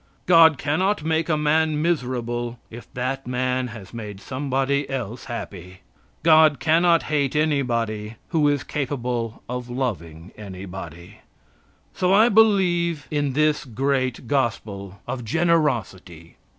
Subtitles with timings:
[0.25, 5.81] God cannot make a man miserable if that man has made somebody else happy.
[6.23, 11.17] God cannot hate anybody who is capable of loving anybody.
[11.93, 16.37] So I believe in this great gospel of generosity.